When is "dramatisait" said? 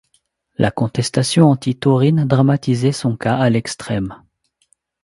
2.25-2.91